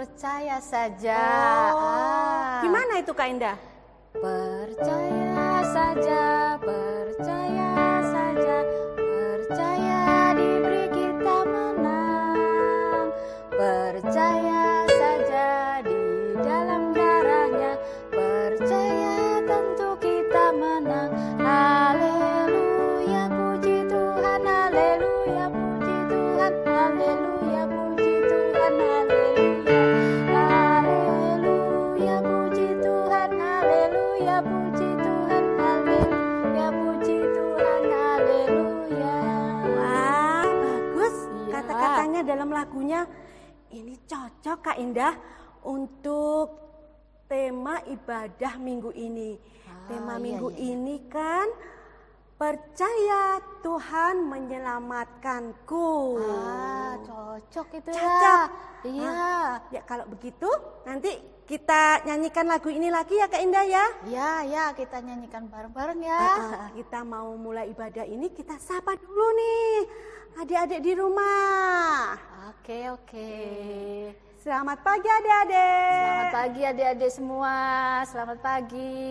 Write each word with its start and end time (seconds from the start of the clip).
percaya 0.00 0.56
saja. 0.64 1.20
Oh, 1.76 1.76
Ah. 1.76 2.64
gimana 2.64 3.04
itu 3.04 3.12
Kak 3.12 3.28
Indah? 3.28 3.56
Percaya 4.16 5.60
saja, 5.60 6.56
percaya 6.56 7.72
saja, 8.08 8.56
percaya 8.96 10.00
diberi 10.32 10.59
cocok 44.60 44.76
Kak 44.76 44.76
Indah 44.76 45.14
untuk 45.64 46.46
tema 47.24 47.80
ibadah 47.88 48.60
minggu 48.60 48.92
ini. 48.92 49.40
Ah, 49.64 49.88
tema 49.88 50.20
iya, 50.20 50.22
minggu 50.22 50.48
iya, 50.52 50.60
iya. 50.60 50.68
ini 50.76 50.96
kan 51.08 51.48
percaya 52.36 53.40
Tuhan 53.64 54.20
menyelamatkanku. 54.28 55.88
Ah, 56.20 56.92
cocok 57.00 57.68
itu 57.80 57.90
Cocok. 57.96 58.48
ya. 58.52 58.84
Iya. 58.84 59.08
Ah, 59.12 59.50
ya 59.72 59.80
kalau 59.88 60.04
begitu 60.08 60.48
nanti 60.84 61.16
kita 61.48 62.04
nyanyikan 62.04 62.46
lagu 62.48 62.68
ini 62.68 62.92
lagi 62.92 63.16
ya 63.16 63.32
Kak 63.32 63.40
Indah 63.40 63.64
ya. 63.64 63.84
Ya, 64.08 64.30
ya, 64.44 64.64
kita 64.76 65.00
nyanyikan 65.00 65.48
bareng-bareng 65.48 66.00
ya. 66.04 66.20
Ah, 66.20 66.36
ah, 66.36 66.68
kita 66.76 67.00
mau 67.00 67.32
mulai 67.40 67.72
ibadah 67.72 68.04
ini 68.04 68.28
kita 68.32 68.60
sapa 68.60 68.92
dulu 69.00 69.26
nih 69.36 69.72
adik-adik 70.44 70.80
di 70.84 70.92
rumah. 70.96 72.16
Oke, 72.52 72.92
oke. 72.92 73.28
Selamat 74.40 74.80
pagi 74.80 75.04
adik-adik. 75.04 76.00
Selamat 76.00 76.32
pagi 76.32 76.60
adik-adik 76.64 77.12
semua. 77.12 77.56
Selamat 78.08 78.38
pagi. 78.40 79.04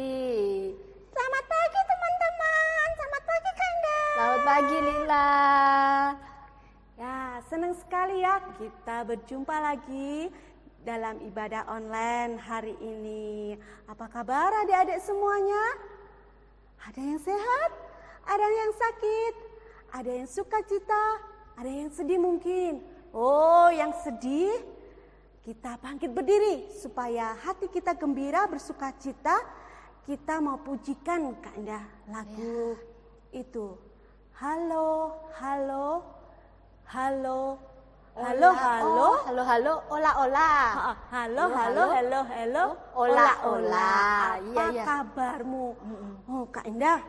Selamat 1.13 1.45
pagi 1.45 1.79
teman-teman. 1.85 2.87
Selamat 2.97 3.23
pagi 3.29 3.51
Kanda. 3.53 3.99
Selamat 4.09 4.41
pagi 4.41 4.77
Lila. 4.81 5.29
Ya, 6.97 7.17
senang 7.45 7.77
sekali 7.77 8.25
ya 8.25 8.41
kita 8.57 9.05
berjumpa 9.05 9.53
lagi 9.53 10.33
dalam 10.81 11.21
ibadah 11.21 11.61
online 11.77 12.41
hari 12.41 12.73
ini. 12.81 13.53
Apa 13.85 14.09
kabar 14.09 14.49
adik-adik 14.65 14.97
semuanya? 14.97 15.77
Ada 16.89 17.05
yang 17.05 17.21
sehat? 17.21 17.71
Ada 18.25 18.47
yang 18.49 18.71
sakit? 18.73 19.33
Ada 19.93 20.09
yang 20.09 20.25
suka 20.25 20.57
cita? 20.65 21.05
Ada 21.53 21.69
yang 21.69 21.93
sedih 21.93 22.17
mungkin? 22.17 22.81
Oh, 23.13 23.69
yang 23.69 23.93
sedih? 24.01 24.78
Kita 25.39 25.79
bangkit 25.79 26.11
berdiri 26.11 26.67
supaya 26.69 27.31
hati 27.39 27.71
kita 27.71 27.95
gembira, 27.95 28.45
bersuka 28.45 28.91
cita. 28.99 29.39
Kita 30.03 30.41
mau 30.41 30.59
pujikan 30.59 31.37
Kak 31.39 31.55
Indah 31.55 31.85
lagu 32.09 32.75
itu. 33.31 33.77
Halo, 34.35 35.15
halo, 35.37 36.01
halo, 36.87 37.39
halo, 38.15 38.49
halo. 38.51 39.07
Oh, 39.07 39.17
halo, 39.27 39.43
halo. 39.43 39.73
Ola, 39.91 40.11
ola. 40.17 40.49
Ha, 40.75 40.91
Halo, 41.11 41.43
halo, 41.51 41.83
halo, 41.91 42.19
halo. 42.25 42.63
Ola, 42.95 43.29
ola. 43.45 43.91
Apa 44.39 44.43
Iya, 44.43 44.65
iya. 44.75 44.83
kabarmu? 44.83 45.65
Oh, 46.27 46.43
Kak 46.49 46.65
Indah. 46.67 46.99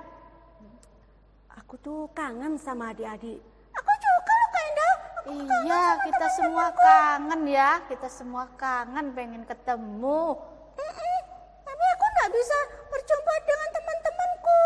Aku 1.65 1.75
tuh 1.79 2.11
kangen 2.13 2.59
sama 2.59 2.91
adik-adik. 2.91 3.39
Aku 3.75 3.93
juga 3.97 4.33
loh, 4.35 4.49
Kak 4.51 4.65
Indah. 4.69 4.95
Aku 5.19 5.20
Iya, 5.31 5.85
kita 6.11 6.27
semua 6.35 6.75
kangen 6.75 7.43
ya. 7.47 7.79
Kita 7.87 8.09
semua 8.11 8.51
kangen 8.59 9.15
pengen 9.15 9.47
ketemu. 9.47 10.35
Mm-mm, 10.75 11.19
Tapi 11.63 11.85
aku 11.95 12.05
nggak 12.11 12.31
bisa 12.35 12.59
berjumpa 12.91 13.35
dengan 13.47 13.69
teman-temanku. 13.79 14.63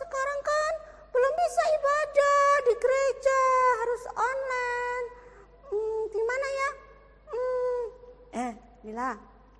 Sekarang 0.00 0.40
kan 0.40 0.72
belum 1.12 1.32
bisa 1.36 1.62
ibadah 1.76 2.48
di 2.64 2.74
gereja, 2.80 3.42
harus 3.84 4.02
online. 4.16 5.06
Hmm, 5.68 6.00
gimana 6.08 6.46
ya? 6.48 6.70
Hmm. 7.28 7.82
Eh, 8.32 8.52
Lila, 8.88 9.12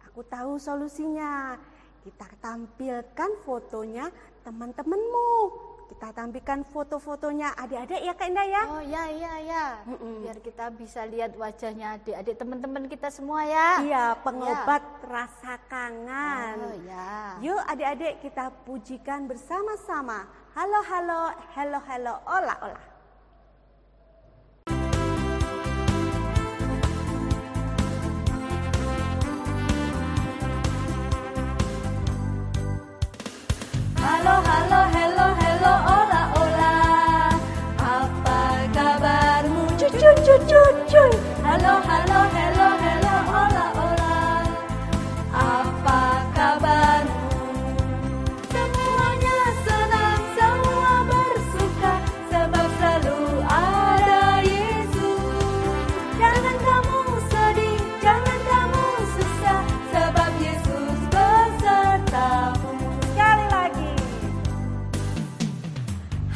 aku 0.08 0.24
tahu 0.24 0.56
solusinya. 0.56 1.60
Kita 2.00 2.32
tampilkan 2.40 3.30
fotonya 3.44 4.08
teman-temanmu. 4.40 5.75
Kita 5.86 6.10
tampilkan 6.10 6.66
foto-fotonya 6.66 7.54
adik-adik 7.54 8.02
ya 8.02 8.12
Kak 8.18 8.26
Indah 8.26 8.46
ya. 8.46 8.62
Oh 8.66 8.82
ya, 8.82 9.04
ya, 9.06 9.34
ya. 9.38 9.64
Mm-mm. 9.86 10.26
Biar 10.26 10.38
kita 10.42 10.66
bisa 10.74 11.06
lihat 11.06 11.38
wajahnya 11.38 11.96
adik-adik 11.96 12.34
teman-teman 12.36 12.90
kita 12.90 13.08
semua 13.08 13.46
ya. 13.46 13.68
Iya, 13.86 14.04
pengobat 14.26 14.82
rasa 15.06 15.56
kangen. 15.70 16.56
Oh 16.58 16.76
ya. 16.84 17.38
Yuk 17.38 17.62
adik-adik 17.70 18.18
kita 18.18 18.50
pujikan 18.66 19.30
bersama-sama. 19.30 20.26
Halo 20.58 20.80
halo, 20.90 21.22
hello 21.54 21.78
hello, 21.86 22.14
ola 22.26 22.54
ola. 22.64 22.80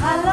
Halo, 0.01 0.30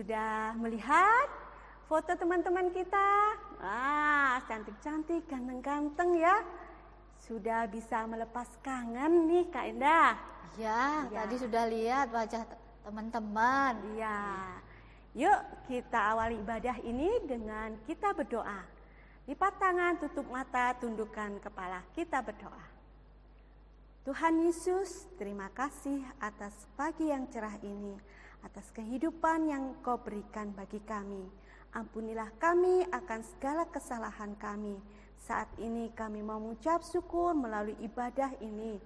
Sudah 0.00 0.56
melihat 0.56 1.28
foto 1.84 2.16
teman-teman 2.16 2.72
kita? 2.72 3.36
Wah, 3.60 4.40
cantik-cantik, 4.48 5.28
ganteng-ganteng 5.28 6.16
ya. 6.16 6.40
Sudah 7.20 7.68
bisa 7.68 8.08
melepas 8.08 8.48
kangen 8.64 9.28
nih 9.28 9.52
Kak 9.52 9.66
Indah. 9.68 10.16
Ya, 10.56 11.04
Ya. 11.12 11.20
tadi 11.20 11.36
sudah 11.36 11.68
lihat 11.68 12.08
wajah 12.16 12.48
te- 12.48 12.60
teman-teman. 12.80 13.76
Iya. 13.92 14.18
Yuk 15.20 15.68
kita 15.68 16.16
awali 16.16 16.40
ibadah 16.40 16.80
ini 16.80 17.20
dengan 17.28 17.76
kita 17.84 18.16
berdoa. 18.16 18.64
Lipat 19.28 19.52
tangan, 19.60 20.00
tutup 20.00 20.24
mata, 20.32 20.80
tundukkan 20.80 21.44
kepala. 21.44 21.84
Kita 21.92 22.24
berdoa. 22.24 22.64
Tuhan 24.08 24.48
Yesus, 24.48 25.12
terima 25.20 25.52
kasih 25.52 26.00
atas 26.24 26.56
pagi 26.72 27.12
yang 27.12 27.28
cerah 27.28 27.60
ini. 27.60 28.00
Atas 28.44 28.72
kehidupan 28.72 29.48
yang 29.48 29.64
Kau 29.84 30.00
berikan 30.00 30.52
bagi 30.56 30.80
kami. 30.84 31.24
Ampunilah 31.70 32.34
kami 32.42 32.82
akan 32.90 33.20
segala 33.22 33.62
kesalahan 33.70 34.34
kami. 34.40 34.74
Saat 35.20 35.46
ini 35.62 35.92
kami 35.94 36.24
mau 36.24 36.42
mengucap 36.42 36.82
syukur 36.82 37.36
melalui 37.36 37.78
ibadah 37.84 38.34
ini. 38.42 38.80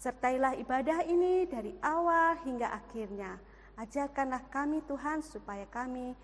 Sertailah 0.00 0.56
ibadah 0.56 1.04
ini 1.04 1.44
dari 1.44 1.76
awal 1.84 2.40
hingga 2.46 2.72
akhirnya. 2.72 3.36
Ajarkanlah 3.76 4.48
kami 4.48 4.80
Tuhan 4.88 5.20
supaya 5.20 5.68
kami 5.68 6.16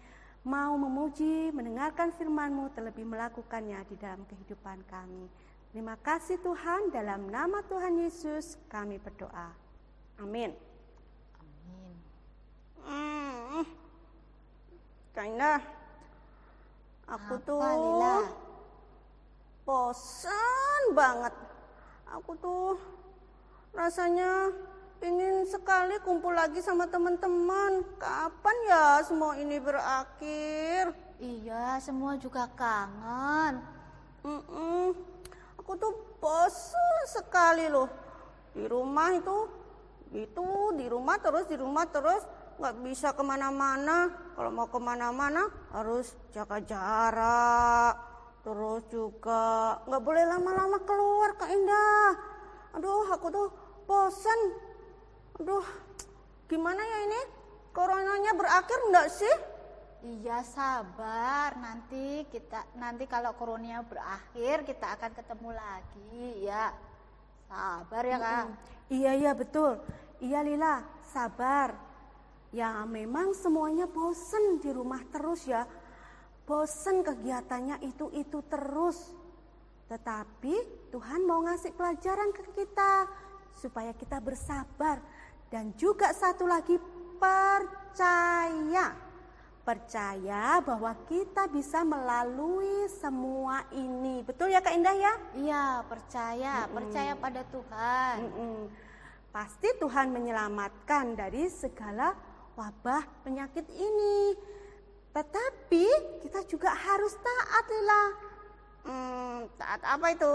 mau 0.46 0.78
memuji, 0.78 1.52
mendengarkan 1.52 2.14
firman-Mu 2.14 2.72
terlebih 2.72 3.04
melakukannya 3.04 3.82
di 3.90 3.98
dalam 4.00 4.22
kehidupan 4.24 4.80
kami. 4.86 5.28
Terima 5.74 5.98
kasih 6.00 6.40
Tuhan, 6.40 6.88
dalam 6.88 7.28
nama 7.28 7.60
Tuhan 7.68 8.00
Yesus 8.00 8.56
kami 8.72 8.96
berdoa. 8.96 9.52
Amin. 10.22 10.56
Hmm. 12.86 13.66
Aku 17.06 17.34
Apa, 17.38 17.46
tuh 17.46 17.58
Lila? 17.62 18.18
bosan 19.66 20.82
banget. 20.94 21.34
Aku 22.14 22.38
tuh 22.38 22.78
rasanya 23.74 24.54
ingin 25.02 25.46
sekali 25.46 25.98
kumpul 26.02 26.34
lagi 26.34 26.62
sama 26.62 26.86
teman-teman. 26.86 27.82
Kapan 27.98 28.56
ya 28.68 28.86
semua 29.02 29.34
ini 29.38 29.58
berakhir? 29.58 30.94
Iya, 31.18 31.80
semua 31.80 32.20
juga 32.20 32.46
kangen. 32.54 33.62
Mm-mm. 34.22 34.92
Aku 35.62 35.74
tuh 35.80 35.94
bosan 36.20 36.96
sekali 37.08 37.70
loh. 37.70 37.90
Di 38.54 38.66
rumah 38.66 39.14
itu, 39.14 39.48
itu 40.14 40.46
di 40.76 40.86
rumah 40.86 41.16
terus, 41.22 41.46
di 41.48 41.56
rumah 41.58 41.86
terus, 41.88 42.22
nggak 42.56 42.76
bisa 42.84 43.12
ke 43.12 43.22
mana-mana. 43.22 44.10
Kalau 44.36 44.50
mau 44.52 44.68
ke 44.68 44.80
mana-mana 44.80 45.48
harus 45.72 46.12
jaga 46.32 46.60
jarak. 46.60 47.94
Terus 48.44 48.82
juga 48.92 49.80
nggak 49.84 50.02
boleh 50.02 50.24
lama-lama 50.24 50.78
keluar 50.84 51.34
Kak 51.34 51.50
Indah. 51.50 52.10
Aduh, 52.76 53.08
aku 53.10 53.26
tuh 53.32 53.48
bosan. 53.88 54.40
Aduh, 55.40 55.64
gimana 56.48 56.80
ya 56.80 56.98
ini? 57.08 57.20
Coronanya 57.72 58.32
berakhir 58.32 58.78
enggak 58.88 59.08
sih? 59.12 59.36
Iya, 60.06 60.44
sabar. 60.44 61.56
Nanti 61.58 62.24
kita 62.30 62.64
nanti 62.78 63.08
kalau 63.08 63.34
corona 63.34 63.82
berakhir 63.82 64.62
kita 64.62 64.96
akan 64.96 65.12
ketemu 65.12 65.50
lagi, 65.56 66.24
ya. 66.46 66.72
Sabar 67.48 68.02
ya, 68.04 68.16
Kak. 68.20 68.44
Iya 68.86 69.12
iya 69.18 69.32
betul. 69.34 69.82
Iya 70.22 70.40
Lila, 70.46 70.86
sabar. 71.10 71.85
Ya 72.56 72.88
memang 72.88 73.36
semuanya 73.36 73.84
bosen 73.84 74.64
di 74.64 74.72
rumah 74.72 75.04
terus 75.12 75.44
ya. 75.44 75.68
Bosen 76.48 77.04
kegiatannya 77.04 77.84
itu-itu 77.84 78.40
terus. 78.48 79.12
Tetapi 79.92 80.88
Tuhan 80.88 81.28
mau 81.28 81.44
ngasih 81.44 81.76
pelajaran 81.76 82.32
ke 82.32 82.56
kita 82.56 83.12
supaya 83.52 83.92
kita 83.92 84.24
bersabar 84.24 85.04
dan 85.52 85.76
juga 85.76 86.16
satu 86.16 86.48
lagi 86.48 86.80
percaya. 87.20 89.04
Percaya 89.60 90.56
bahwa 90.64 90.96
kita 91.12 91.52
bisa 91.52 91.84
melalui 91.84 92.88
semua 92.88 93.68
ini. 93.76 94.24
Betul 94.24 94.56
ya 94.56 94.64
Kak 94.64 94.72
Indah 94.72 94.96
ya? 94.96 95.12
Iya, 95.36 95.64
percaya, 95.84 96.64
percaya 96.72 97.12
pada 97.20 97.44
Tuhan. 97.52 98.16
Mm-mm. 98.32 98.58
Pasti 99.28 99.68
Tuhan 99.76 100.08
menyelamatkan 100.08 101.18
dari 101.18 101.50
segala 101.52 102.16
wabah 102.56 103.04
penyakit 103.22 103.68
ini. 103.70 104.34
Tetapi 105.12 105.86
kita 106.24 106.44
juga 106.48 106.72
harus 106.72 107.12
taat 107.16 107.64
Lila. 107.68 108.04
Hmm, 108.86 109.38
taat 109.56 109.80
apa 109.84 110.06
itu? 110.12 110.34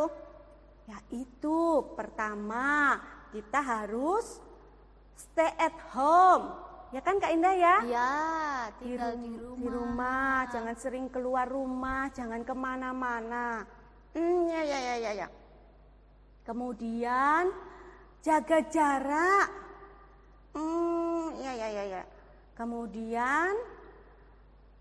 Yaitu 0.90 1.86
pertama 1.98 2.98
kita 3.30 3.60
harus 3.62 4.42
stay 5.18 5.50
at 5.58 5.76
home. 5.94 6.50
Ya 6.92 7.00
kan 7.00 7.24
Kak 7.24 7.32
Indah 7.32 7.56
ya? 7.56 7.76
Iya, 7.88 8.14
tinggal 8.84 9.16
di, 9.16 9.32
rum- 9.32 9.40
rumah. 9.40 9.56
di 9.56 9.68
rumah, 9.72 10.36
jangan 10.52 10.76
sering 10.76 11.08
keluar 11.08 11.48
rumah, 11.48 12.12
jangan 12.12 12.44
ke 12.44 12.52
mana-mana. 12.52 13.64
Hmm, 14.12 14.44
ya, 14.52 14.60
ya, 14.60 14.80
ya, 14.92 14.96
ya, 15.00 15.12
ya. 15.24 15.28
Kemudian 16.44 17.48
jaga 18.20 18.60
jarak. 18.68 19.48
Hmm, 20.52 21.32
ya, 21.40 21.56
ya, 21.56 21.68
ya, 21.72 21.84
ya. 21.88 22.04
Kemudian 22.62 23.58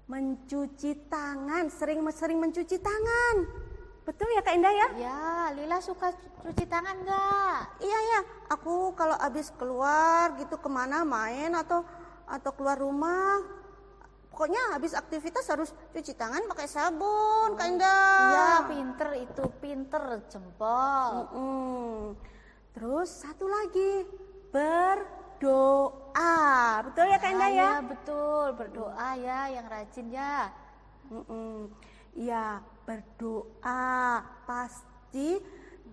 mencuci 0.04 1.08
tangan, 1.08 1.72
sering-sering 1.72 2.36
mencuci 2.36 2.76
tangan. 2.76 3.36
Betul 4.04 4.28
ya 4.36 4.44
Kak 4.44 4.52
Indah 4.52 4.68
ya? 4.68 4.88
Ya, 5.00 5.24
Lila 5.56 5.80
suka 5.80 6.12
cu- 6.12 6.44
cuci 6.44 6.68
tangan 6.68 6.92
nggak? 7.00 7.80
Iya 7.80 7.98
ya, 8.04 8.20
aku 8.52 8.92
kalau 8.92 9.16
habis 9.16 9.48
keluar 9.56 10.36
gitu 10.36 10.60
ke 10.60 10.68
mana 10.68 11.08
main 11.08 11.56
atau 11.56 11.80
atau 12.28 12.52
keluar 12.52 12.76
rumah, 12.76 13.48
pokoknya 14.28 14.76
habis 14.76 14.92
aktivitas 14.92 15.48
harus 15.48 15.72
cuci 15.96 16.12
tangan 16.12 16.44
pakai 16.52 16.68
sabun, 16.68 17.56
Kak 17.56 17.64
Indah. 17.64 18.12
Iya, 18.28 18.50
pinter 18.68 19.08
itu, 19.24 19.44
pinter 19.56 20.20
jempol. 20.28 21.32
Mm-mm. 21.32 22.12
Terus 22.76 23.08
satu 23.24 23.48
lagi 23.48 24.04
berdoa, 25.40 26.84
betul 26.84 27.04
ya 27.08 27.16
Kak 27.16 27.32
Indah 27.32 27.48
ya? 27.48 27.56
Iya, 27.56 27.72
betul, 27.80 28.46
berdoa 28.60 29.08
ya 29.16 29.40
yang 29.48 29.66
rajin 29.72 30.06
ya. 30.12 30.52
Mm-mm. 31.08 31.72
Iya, 32.12 32.60
berdoa 32.84 34.20
pasti 34.44 35.40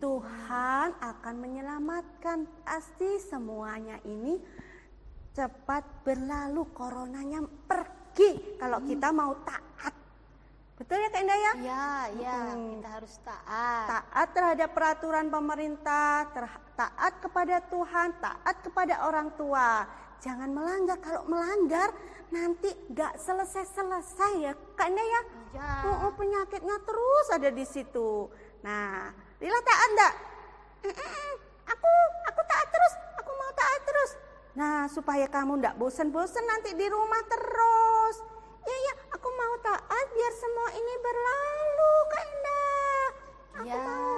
Tuhan 0.04 1.00
akan 1.00 1.36
menyelamatkan. 1.39 2.44
Pasti 2.68 3.24
semuanya 3.24 4.04
ini 4.04 4.36
cepat 5.32 6.04
berlalu, 6.04 6.68
coronanya 6.75 7.39
pergi 7.72 8.60
kalau 8.60 8.84
kita 8.84 9.16
mau 9.16 9.32
taat. 9.48 9.96
Betul 10.78 11.02
ya 11.02 11.10
Kak 11.10 11.22
Indah 11.26 11.40
ya? 11.42 11.54
Iya, 11.58 11.90
iya, 12.22 12.36
Mm-mm. 12.54 12.78
kita 12.78 12.90
harus 13.02 13.14
taat. 13.26 13.88
Taat 13.90 14.30
terhadap 14.30 14.70
peraturan 14.78 15.26
pemerintah, 15.34 16.30
taat 16.78 17.14
kepada 17.18 17.66
Tuhan, 17.66 18.14
taat 18.22 18.56
kepada 18.62 19.10
orang 19.10 19.34
tua. 19.34 19.90
Jangan 20.22 20.54
melanggar. 20.54 21.02
Kalau 21.02 21.26
melanggar 21.26 21.90
nanti 22.30 22.70
nggak 22.94 23.18
selesai-selesai 23.18 24.32
ya, 24.38 24.54
Kak 24.78 24.86
Indah 24.86 25.08
ya. 25.10 25.22
Iya. 25.58 25.70
Oh, 25.90 25.98
oh, 26.06 26.12
penyakitnya 26.14 26.78
terus 26.86 27.26
ada 27.34 27.50
di 27.50 27.66
situ. 27.66 28.30
Nah, 28.62 29.10
Lila 29.42 29.60
taat 29.66 29.90
enggak? 29.90 30.14
Mm-mm, 30.94 31.30
Aku, 31.74 31.92
aku 32.30 32.42
taat 32.46 32.68
terus. 32.70 32.94
Aku 33.18 33.32
mau 33.34 33.52
taat 33.58 33.82
terus. 33.82 34.12
Nah, 34.54 34.86
supaya 34.94 35.26
kamu 35.26 35.58
enggak 35.58 35.74
bosan-bosan 35.82 36.46
nanti 36.46 36.78
di 36.78 36.86
rumah 36.86 37.22
terus. 37.26 38.37
Ya, 38.68 38.76
ya, 38.76 38.94
aku 39.16 39.28
mau 39.32 39.54
taat 39.64 40.08
biar 40.12 40.34
semua 40.36 40.70
ini 40.76 40.94
berlalu, 41.00 41.94
Kak 42.12 42.24
Indah. 42.28 43.06
Aku 43.56 43.64
Iya. 43.64 43.80
mau. 43.80 44.16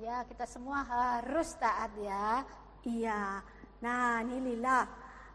Ya, 0.00 0.16
kita 0.24 0.44
semua 0.48 0.80
harus 0.80 1.52
taat 1.60 1.92
ya. 2.00 2.40
Iya. 2.88 3.44
Nah, 3.84 4.24
ini 4.24 4.56
Lila, 4.56 4.88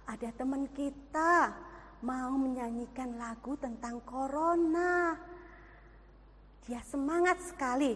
ada 0.10 0.30
teman 0.34 0.66
kita 0.74 1.54
mau 2.02 2.34
menyanyikan 2.34 3.14
lagu 3.14 3.54
tentang 3.62 4.02
corona. 4.02 5.14
Dia 6.66 6.82
semangat 6.82 7.46
sekali 7.46 7.94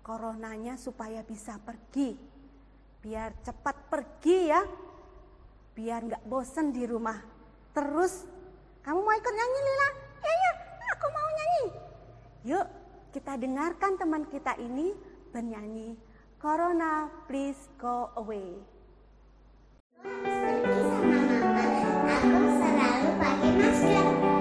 coronanya 0.00 0.80
supaya 0.80 1.20
bisa 1.20 1.60
pergi. 1.60 2.16
Biar 3.04 3.36
cepat 3.44 3.92
pergi 3.92 4.38
ya. 4.48 4.64
Biar 5.76 6.00
nggak 6.08 6.24
bosen 6.24 6.72
di 6.72 6.88
rumah. 6.88 7.20
Terus, 7.76 8.24
kamu 8.80 8.98
mau 9.04 9.12
ikut 9.12 9.34
nyanyi 9.36 9.60
Lila? 9.60 9.88
Ya, 10.24 10.32
ya, 10.32 10.52
aku 10.96 11.06
mau 11.12 11.28
nyanyi. 11.36 11.64
Yuk, 12.48 12.66
kita 13.12 13.36
dengarkan 13.36 13.92
teman 14.00 14.24
kita 14.32 14.56
ini 14.56 14.96
bernyanyi 15.28 16.00
Corona 16.40 17.12
Please 17.28 17.68
Go 17.76 18.08
Away. 18.16 18.56
Aku 22.20 22.40
selalu 22.56 23.10
pakai 23.20 23.52
masker. 23.60 24.39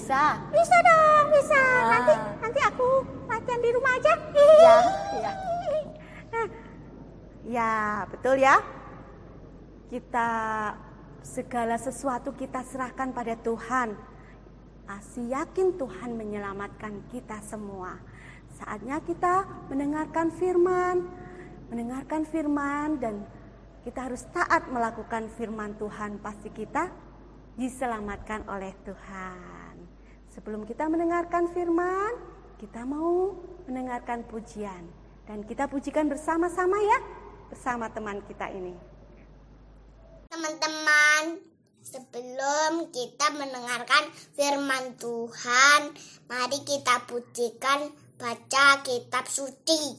Prisa. 0.00 0.32
Bisa 0.48 0.76
dong, 0.80 1.26
bisa. 1.28 1.60
Ah. 1.60 1.88
Nanti 1.92 2.14
nanti 2.40 2.60
aku 2.64 2.88
latihan 3.28 3.60
di 3.60 3.68
rumah 3.76 3.92
aja. 4.00 4.12
Ya, 4.32 4.76
ya. 5.28 5.32
Ya, 7.44 7.74
betul 8.08 8.40
ya. 8.40 8.64
Kita 9.92 10.28
segala 11.20 11.76
sesuatu 11.76 12.32
kita 12.32 12.64
serahkan 12.64 13.12
pada 13.12 13.36
Tuhan. 13.44 13.92
Asi 14.88 15.28
yakin 15.28 15.76
Tuhan 15.76 16.16
menyelamatkan 16.16 17.04
kita 17.12 17.36
semua. 17.44 18.00
Saatnya 18.56 19.04
kita 19.04 19.68
mendengarkan 19.68 20.32
firman, 20.32 21.12
mendengarkan 21.68 22.24
firman 22.24 22.96
dan 22.96 23.28
kita 23.84 24.08
harus 24.08 24.24
taat 24.32 24.64
melakukan 24.72 25.28
firman 25.36 25.76
Tuhan. 25.76 26.24
Pasti 26.24 26.48
kita 26.48 26.88
diselamatkan 27.60 28.48
oleh 28.48 28.72
Tuhan. 28.88 29.59
Sebelum 30.40 30.64
kita 30.64 30.88
mendengarkan 30.88 31.52
firman, 31.52 32.16
kita 32.56 32.88
mau 32.88 33.36
mendengarkan 33.68 34.24
pujian 34.24 34.88
dan 35.28 35.44
kita 35.44 35.68
pujikan 35.68 36.08
bersama-sama 36.08 36.80
ya 36.80 36.98
bersama 37.52 37.92
teman 37.92 38.24
kita 38.24 38.48
ini. 38.48 38.72
Teman-teman, 40.32 41.44
sebelum 41.84 42.88
kita 42.88 43.36
mendengarkan 43.36 44.08
firman 44.32 44.96
Tuhan, 44.96 45.92
mari 46.24 46.58
kita 46.64 47.04
pujikan 47.04 47.92
baca 48.16 48.80
kitab 48.80 49.28
suci. 49.28 49.92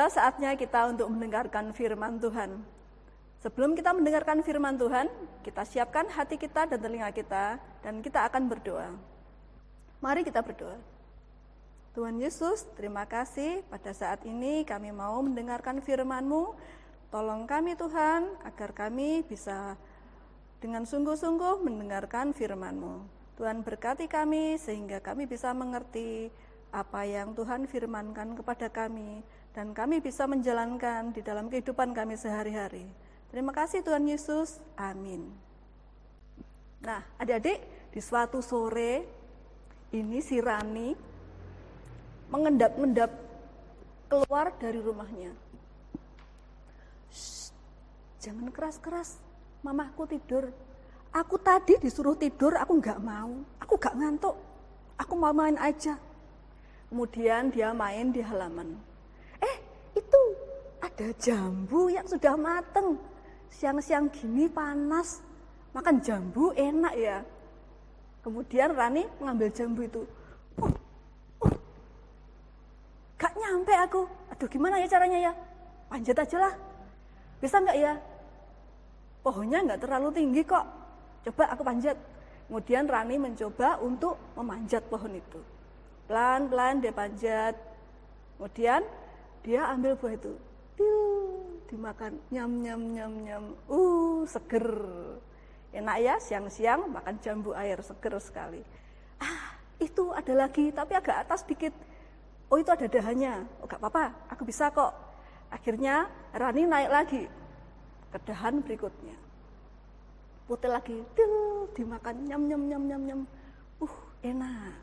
Tiba 0.00 0.16
saatnya 0.16 0.56
kita 0.56 0.96
untuk 0.96 1.12
mendengarkan 1.12 1.76
firman 1.76 2.16
Tuhan. 2.16 2.56
Sebelum 3.44 3.76
kita 3.76 3.92
mendengarkan 3.92 4.40
firman 4.40 4.80
Tuhan, 4.80 5.12
kita 5.44 5.60
siapkan 5.68 6.08
hati 6.08 6.40
kita 6.40 6.64
dan 6.64 6.80
telinga 6.80 7.12
kita, 7.12 7.60
dan 7.84 8.00
kita 8.00 8.24
akan 8.24 8.48
berdoa. 8.48 8.96
Mari 10.00 10.24
kita 10.24 10.40
berdoa. 10.40 10.80
Tuhan 11.92 12.16
Yesus, 12.16 12.64
terima 12.80 13.04
kasih 13.04 13.60
pada 13.68 13.92
saat 13.92 14.24
ini 14.24 14.64
kami 14.64 14.88
mau 14.88 15.20
mendengarkan 15.20 15.84
firman-Mu. 15.84 16.56
Tolong 17.12 17.44
kami 17.44 17.76
Tuhan, 17.76 18.24
agar 18.48 18.72
kami 18.72 19.20
bisa 19.28 19.76
dengan 20.64 20.88
sungguh-sungguh 20.88 21.60
mendengarkan 21.60 22.32
firman-Mu. 22.32 23.04
Tuhan 23.36 23.60
berkati 23.60 24.08
kami 24.08 24.56
sehingga 24.56 25.04
kami 25.04 25.28
bisa 25.28 25.52
mengerti 25.52 26.32
apa 26.72 27.04
yang 27.04 27.36
Tuhan 27.36 27.68
firmankan 27.68 28.32
kepada 28.40 28.72
kami 28.72 29.20
dan 29.50 29.74
kami 29.74 29.98
bisa 29.98 30.30
menjalankan 30.30 31.10
di 31.10 31.20
dalam 31.26 31.50
kehidupan 31.50 31.90
kami 31.90 32.14
sehari-hari. 32.14 32.86
Terima 33.30 33.50
kasih 33.50 33.82
Tuhan 33.82 34.06
Yesus. 34.06 34.58
Amin. 34.78 35.30
Nah, 36.82 37.02
adik-adik, 37.18 37.60
di 37.90 38.00
suatu 38.00 38.38
sore 38.40 39.04
ini 39.90 40.22
si 40.22 40.38
Rani 40.38 40.94
mengendap-endap 42.30 43.10
keluar 44.06 44.54
dari 44.58 44.78
rumahnya. 44.78 45.34
Shh, 47.10 47.50
jangan 48.22 48.54
keras-keras, 48.54 49.18
mamahku 49.66 50.06
tidur. 50.06 50.54
Aku 51.10 51.42
tadi 51.42 51.74
disuruh 51.82 52.14
tidur, 52.14 52.54
aku 52.54 52.78
nggak 52.78 53.02
mau. 53.02 53.42
Aku 53.58 53.74
nggak 53.74 53.98
ngantuk. 53.98 54.36
Aku 54.94 55.18
mau 55.18 55.34
main 55.34 55.58
aja. 55.58 55.98
Kemudian 56.86 57.50
dia 57.50 57.74
main 57.74 58.14
di 58.14 58.22
halaman. 58.22 58.89
Itu 59.96 60.22
ada 60.80 61.08
jambu 61.20 61.92
yang 61.92 62.06
sudah 62.08 62.34
mateng. 62.34 62.96
Siang-siang 63.50 64.08
gini 64.10 64.46
panas. 64.46 65.22
makan 65.70 66.02
jambu 66.02 66.50
enak 66.58 66.94
ya. 66.98 67.22
Kemudian 68.26 68.74
Rani 68.74 69.06
mengambil 69.22 69.54
jambu 69.54 69.86
itu. 69.86 70.02
Uh, 70.58 70.66
uh, 71.46 71.54
gak 73.14 73.32
nyampe 73.38 73.70
aku. 73.78 74.02
Aduh 74.34 74.50
gimana 74.50 74.82
ya 74.82 74.90
caranya 74.90 75.30
ya? 75.30 75.32
Panjat 75.86 76.18
aja 76.18 76.36
lah. 76.50 76.54
Bisa 77.38 77.62
nggak 77.62 77.78
ya? 77.78 77.94
Pohonnya 79.22 79.62
nggak 79.62 79.80
terlalu 79.86 80.08
tinggi 80.10 80.42
kok. 80.42 80.66
Coba 81.22 81.54
aku 81.54 81.62
panjat. 81.62 81.96
Kemudian 82.50 82.90
Rani 82.90 83.16
mencoba 83.16 83.78
untuk 83.78 84.18
memanjat 84.34 84.82
pohon 84.90 85.14
itu. 85.14 85.40
Pelan-pelan 86.10 86.82
dia 86.82 86.90
panjat. 86.90 87.54
Kemudian 88.34 88.82
dia 89.40 89.68
ambil 89.72 89.96
buah 89.96 90.14
itu. 90.16 90.32
Piu, 90.76 91.02
dimakan. 91.72 92.16
Nyam, 92.28 92.50
nyam, 92.60 92.82
nyam, 92.92 93.12
nyam. 93.24 93.44
Uh, 93.68 94.24
seger. 94.28 94.68
Enak 95.70 95.96
ya, 96.02 96.14
siang-siang 96.18 96.90
makan 96.90 97.22
jambu 97.22 97.54
air, 97.54 97.78
seger 97.80 98.18
sekali. 98.18 98.60
Ah, 99.22 99.54
itu 99.78 100.10
ada 100.10 100.34
lagi, 100.34 100.74
tapi 100.74 100.98
agak 100.98 101.24
atas 101.28 101.46
dikit. 101.46 101.72
Oh 102.50 102.58
itu 102.58 102.66
ada 102.74 102.90
dahannya. 102.90 103.46
Oh 103.62 103.70
gak 103.70 103.78
apa-apa, 103.78 104.10
aku 104.26 104.42
bisa 104.42 104.74
kok. 104.74 104.90
Akhirnya 105.54 106.10
Rani 106.34 106.66
naik 106.66 106.90
lagi 106.90 107.22
ke 108.10 108.18
dahan 108.26 108.58
berikutnya. 108.66 109.14
Putih 110.50 110.66
lagi, 110.66 110.98
til, 111.14 111.70
dimakan 111.78 112.26
nyam 112.26 112.42
nyam 112.50 112.62
nyam 112.66 112.82
nyam 112.90 113.02
nyam. 113.06 113.20
Uh, 113.78 113.96
enak. 114.26 114.74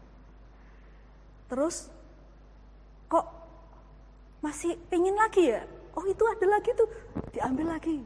Terus 1.51 1.91
masih 4.41 4.77
pingin 4.87 5.17
lagi 5.17 5.53
ya? 5.53 5.65
Oh 5.97 6.05
itu 6.05 6.21
ada 6.29 6.45
lagi 6.45 6.69
tuh, 6.77 6.85
diambil 7.33 7.73
lagi, 7.73 8.05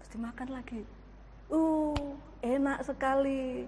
terus 0.00 0.10
dimakan 0.12 0.48
lagi. 0.52 0.84
Uh, 1.48 1.96
enak 2.44 2.84
sekali. 2.84 3.64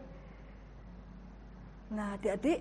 Nah, 1.92 2.16
adik-adik, 2.16 2.60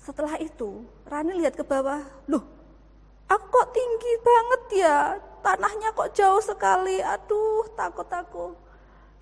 setelah 0.00 0.36
itu 0.40 0.84
Rani 1.08 1.40
lihat 1.40 1.56
ke 1.56 1.64
bawah, 1.64 2.04
loh, 2.28 2.44
aku 3.28 3.44
kok 3.48 3.72
tinggi 3.72 4.12
banget 4.20 4.62
ya, 4.84 4.98
tanahnya 5.40 5.92
kok 5.96 6.12
jauh 6.12 6.40
sekali, 6.44 7.00
aduh 7.00 7.64
takut 7.76 8.08
aku. 8.08 8.52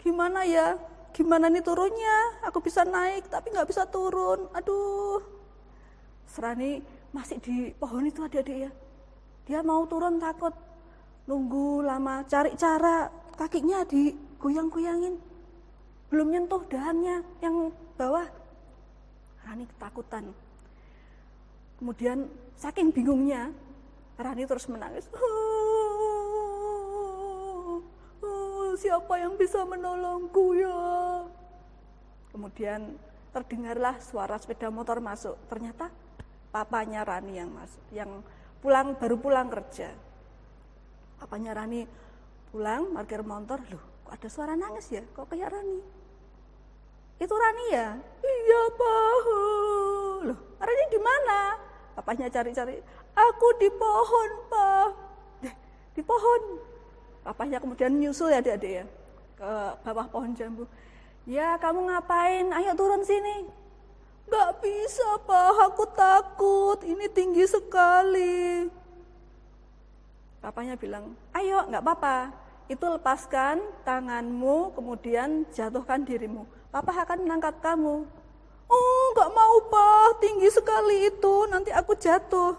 Gimana 0.02 0.42
ya, 0.42 0.78
gimana 1.14 1.46
nih 1.46 1.62
turunnya, 1.62 2.42
aku 2.46 2.58
bisa 2.58 2.82
naik 2.82 3.26
tapi 3.30 3.54
nggak 3.54 3.70
bisa 3.70 3.86
turun, 3.86 4.50
aduh. 4.50 5.22
Serani 6.26 6.82
masih 7.12 7.38
di 7.44 7.70
pohon 7.76 8.08
itu 8.08 8.24
adik-adik 8.24 8.68
ya, 8.68 8.70
dia 9.44 9.60
mau 9.60 9.84
turun 9.84 10.16
takut, 10.16 10.56
nunggu 11.28 11.84
lama, 11.84 12.24
cari 12.24 12.56
cara, 12.56 13.12
kakinya 13.36 13.84
digoyang-goyangin. 13.84 15.20
Belum 16.08 16.28
nyentuh 16.28 16.64
dahannya 16.68 17.24
yang 17.40 17.72
bawah. 17.96 18.28
Rani 19.44 19.64
ketakutan. 19.64 20.32
Kemudian 21.80 22.28
saking 22.56 22.92
bingungnya, 22.92 23.50
Rani 24.20 24.44
terus 24.46 24.68
menangis. 24.68 25.08
Oh, 28.22 28.72
siapa 28.78 29.18
yang 29.18 29.34
bisa 29.40 29.64
menolongku 29.66 30.54
ya? 30.54 30.78
Kemudian 32.30 32.96
terdengarlah 33.32 33.98
suara 34.00 34.38
sepeda 34.38 34.70
motor 34.70 35.00
masuk. 35.00 35.34
Ternyata 35.48 35.90
papanya 36.52 37.00
Rani 37.02 37.32
yang 37.40 37.50
masuk, 37.50 37.82
yang 37.90 38.20
pulang 38.60 38.94
baru 39.00 39.16
pulang 39.16 39.48
kerja. 39.48 39.88
Papanya 41.16 41.56
Rani 41.56 41.88
pulang 42.52 42.92
parkir 42.92 43.24
motor 43.24 43.58
loh 43.72 43.80
kok 44.04 44.12
ada 44.12 44.28
suara 44.28 44.52
nangis 44.52 44.92
ya? 44.92 45.00
Kok 45.16 45.32
kayak 45.32 45.48
Rani? 45.48 45.80
Itu 47.16 47.32
Rani 47.32 47.64
ya? 47.72 47.96
Iya 48.20 48.62
pak. 48.76 49.16
Loh 50.28 50.38
Rani 50.60 50.84
di 50.92 51.00
mana? 51.00 51.40
Papanya 51.96 52.28
cari-cari 52.28 52.76
aku 53.16 53.48
di 53.56 53.68
pohon 53.72 54.30
pak. 54.52 54.88
Di 55.96 56.02
pohon. 56.04 56.42
Papanya 57.24 57.56
kemudian 57.62 57.96
nyusul 57.96 58.28
ya 58.28 58.44
adik-adik 58.44 58.72
ya 58.82 58.84
ke 59.40 59.50
bawah 59.88 60.06
pohon 60.12 60.36
jambu. 60.36 60.68
Ya 61.24 61.56
kamu 61.56 61.88
ngapain? 61.88 62.50
Ayo 62.52 62.74
turun 62.76 63.00
sini 63.06 63.61
nggak 64.28 64.50
bisa 64.62 65.08
pak 65.26 65.50
aku 65.70 65.84
takut 65.94 66.78
ini 66.86 67.06
tinggi 67.10 67.44
sekali 67.46 68.68
papanya 70.42 70.74
bilang 70.78 71.14
ayo 71.34 71.66
nggak 71.68 71.82
apa-apa 71.82 72.42
itu 72.72 72.84
lepaskan 72.88 73.60
tanganmu, 73.84 74.72
kemudian 74.72 75.44
jatuhkan 75.52 76.06
dirimu. 76.08 76.48
Papa 76.72 76.94
akan 77.04 77.28
menangkap 77.28 77.60
kamu. 77.60 78.08
Oh, 78.70 79.04
nggak 79.12 79.30
mau, 79.36 79.56
Pak. 79.68 80.24
Tinggi 80.24 80.48
sekali 80.48 81.12
itu. 81.12 81.34
Nanti 81.52 81.68
aku 81.68 81.92
jatuh. 81.92 82.56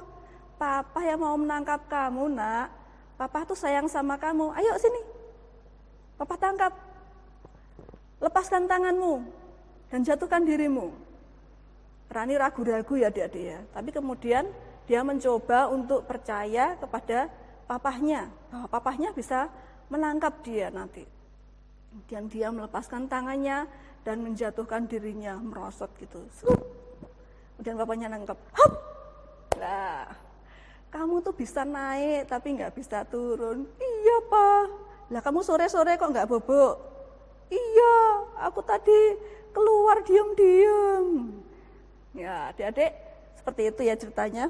Papa 0.61 1.01
yang 1.01 1.25
mau 1.25 1.33
menangkap 1.33 1.89
kamu, 1.89 2.29
nak. 2.29 2.69
Papa 3.17 3.41
tuh 3.47 3.57
sayang 3.57 3.89
sama 3.89 4.19
kamu. 4.21 4.53
Ayo 4.53 4.77
sini. 4.77 5.01
Papa 6.13 6.37
tangkap. 6.37 6.73
Lepaskan 8.21 8.69
tanganmu 8.69 9.25
dan 9.89 10.05
jatuhkan 10.05 10.45
dirimu. 10.45 10.93
Rani 12.13 12.37
ragu-ragu 12.37 12.93
ya 12.93 13.09
dia 13.09 13.25
dia. 13.25 13.57
Tapi 13.73 13.89
kemudian 13.89 14.45
dia 14.85 15.01
mencoba 15.01 15.65
untuk 15.73 16.05
percaya 16.05 16.77
kepada 16.77 17.25
papahnya 17.65 18.29
bahwa 18.53 18.67
papahnya 18.69 19.09
bisa 19.17 19.49
menangkap 19.89 20.45
dia 20.45 20.69
nanti. 20.69 21.01
Kemudian 21.89 22.29
dia 22.29 22.47
melepaskan 22.53 23.09
tangannya 23.09 23.65
dan 24.05 24.21
menjatuhkan 24.21 24.85
dirinya 24.85 25.41
merosot 25.41 25.89
gitu. 25.97 26.21
Kemudian 27.57 27.81
bapaknya 27.81 28.13
nangkap. 28.13 28.37
Hop! 28.61 28.73
Nah, 29.57 30.05
kamu 30.93 31.25
tuh 31.25 31.33
bisa 31.33 31.65
naik 31.65 32.29
tapi 32.29 32.53
nggak 32.53 32.77
bisa 32.77 33.01
turun. 33.09 33.65
Iya 33.81 34.17
pak. 34.29 34.65
Lah 35.09 35.21
kamu 35.21 35.41
sore-sore 35.41 35.97
kok 35.97 36.13
nggak 36.13 36.29
bobok? 36.29 36.75
Iya, 37.49 37.97
aku 38.49 38.61
tadi 38.61 39.17
keluar 39.53 40.01
diam-diam. 40.05 41.42
Ya, 42.13 42.53
adik-adik, 42.53 42.93
seperti 43.33 43.61
itu 43.73 43.81
ya 43.89 43.95
ceritanya. 43.97 44.45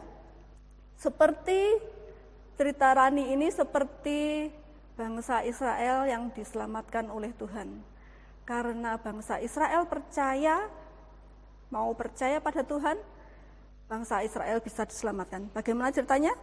Seperti 0.99 1.80
cerita 2.60 2.91
Rani 2.91 3.32
ini 3.32 3.47
seperti 3.49 4.52
bangsa 4.99 5.41
Israel 5.47 6.06
yang 6.06 6.30
diselamatkan 6.36 7.08
oleh 7.08 7.32
Tuhan. 7.39 7.82
Karena 8.43 8.99
bangsa 8.99 9.39
Israel 9.39 9.88
percaya, 9.88 10.67
mau 11.71 11.89
percaya 11.95 12.43
pada 12.43 12.67
Tuhan, 12.67 12.99
bangsa 13.88 14.19
Israel 14.28 14.60
bisa 14.60 14.84
diselamatkan. 14.84 15.47
Bagaimana 15.56 15.95
ceritanya? 15.95 16.36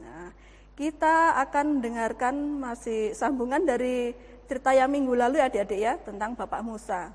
Nah, 0.00 0.32
kita 0.74 1.38
akan 1.44 1.78
mendengarkan 1.78 2.34
masih 2.58 3.12
sambungan 3.12 3.62
dari 3.62 4.16
cerita 4.48 4.72
yang 4.72 4.88
minggu 4.88 5.12
lalu 5.12 5.38
ya 5.38 5.46
adik-adik 5.52 5.80
ya, 5.80 5.94
tentang 6.00 6.32
Bapak 6.32 6.64
Musa. 6.64 7.12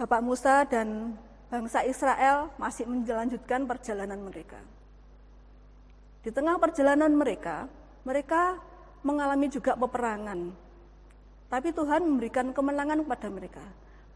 Bapak 0.00 0.24
Musa 0.24 0.64
dan 0.64 1.12
bangsa 1.52 1.84
Israel 1.84 2.48
masih 2.56 2.88
menjalankan 2.88 3.68
perjalanan 3.68 4.16
mereka. 4.16 4.56
Di 6.24 6.32
tengah 6.32 6.56
perjalanan 6.56 7.12
mereka, 7.12 7.68
mereka 8.08 8.56
mengalami 9.04 9.52
juga 9.52 9.76
peperangan. 9.76 10.56
Tapi 11.52 11.68
Tuhan 11.76 12.00
memberikan 12.00 12.48
kemenangan 12.56 13.04
kepada 13.04 13.28
mereka. 13.28 13.64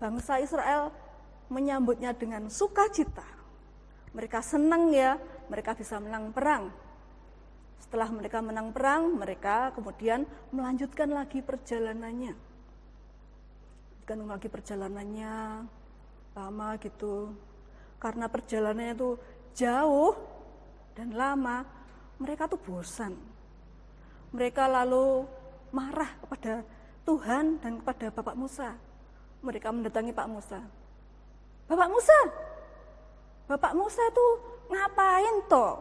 Bangsa 0.00 0.40
Israel 0.40 0.88
menyambutnya 1.52 2.16
dengan 2.16 2.48
sukacita. 2.48 3.28
Mereka 4.16 4.40
senang 4.40 4.88
ya, 4.88 5.20
mereka 5.52 5.76
bisa 5.76 6.00
menang 6.00 6.32
perang. 6.32 6.72
Setelah 7.76 8.08
mereka 8.08 8.40
menang 8.40 8.72
perang, 8.72 9.20
mereka 9.20 9.68
kemudian 9.76 10.24
melanjutkan 10.48 11.12
lagi 11.12 11.44
perjalanannya. 11.44 12.53
Melanjutkan 14.04 14.36
lagi 14.36 14.48
perjalanannya, 14.52 15.36
lama 16.36 16.68
gitu. 16.76 17.32
Karena 17.96 18.28
perjalanannya 18.28 18.92
itu 19.00 19.16
jauh 19.56 20.12
dan 20.92 21.16
lama, 21.16 21.64
mereka 22.20 22.44
tuh 22.44 22.60
bosan. 22.60 23.16
Mereka 24.28 24.68
lalu 24.68 25.24
marah 25.72 26.20
kepada 26.20 26.60
Tuhan 27.08 27.56
dan 27.64 27.80
kepada 27.80 28.12
Bapak 28.12 28.36
Musa. 28.36 28.76
Mereka 29.40 29.72
mendatangi 29.72 30.12
Pak 30.12 30.28
Musa. 30.28 30.60
Bapak 31.64 31.88
Musa, 31.88 32.18
Bapak 33.48 33.72
Musa 33.72 34.04
tuh 34.12 34.32
ngapain 34.68 35.48
toh? 35.48 35.80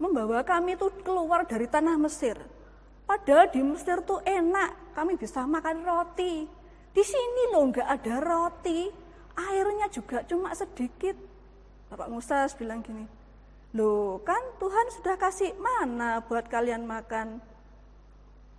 Membawa 0.00 0.40
kami 0.40 0.72
tuh 0.72 0.88
keluar 1.04 1.44
dari 1.44 1.68
tanah 1.68 2.00
Mesir. 2.00 2.40
Padahal 3.04 3.52
di 3.52 3.60
Mesir 3.60 4.00
tuh 4.08 4.24
enak, 4.24 4.96
kami 4.96 5.20
bisa 5.20 5.44
makan 5.44 5.84
roti. 5.84 6.59
Di 6.90 7.02
sini 7.06 7.54
loh 7.54 7.70
nggak 7.70 7.88
ada 7.88 8.14
roti, 8.18 8.90
airnya 9.38 9.86
juga 9.90 10.26
cuma 10.26 10.50
sedikit. 10.54 11.14
Bapak 11.90 12.06
Musa 12.10 12.46
bilang 12.54 12.82
gini, 12.82 13.02
Loh 13.70 14.18
kan 14.26 14.42
Tuhan 14.58 14.86
sudah 14.98 15.14
kasih 15.14 15.54
mana 15.54 16.18
buat 16.26 16.50
kalian 16.50 16.82
makan. 16.90 17.38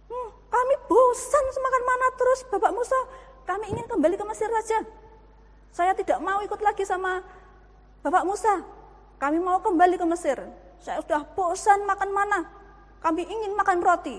Hmm, 0.08 0.30
kami 0.48 0.76
bosan 0.88 1.46
semakan 1.52 1.84
mana 1.84 2.08
terus 2.15 2.39
Bapak 2.48 2.72
Musa, 2.72 3.00
kami 3.44 3.76
ingin 3.76 3.88
kembali 3.91 4.15
ke 4.15 4.24
Mesir 4.24 4.48
saja. 4.48 4.80
Saya 5.72 5.91
tidak 5.96 6.20
mau 6.24 6.39
ikut 6.44 6.60
lagi 6.63 6.88
sama 6.88 7.20
Bapak 8.04 8.24
Musa. 8.24 8.63
Kami 9.20 9.38
mau 9.39 9.60
kembali 9.60 10.00
ke 10.00 10.06
Mesir. 10.08 10.39
Saya 10.80 11.04
sudah 11.04 11.28
bosan 11.36 11.84
makan 11.84 12.12
mana. 12.12 12.39
Kami 13.04 13.28
ingin 13.28 13.52
makan 13.54 13.84
roti. 13.84 14.17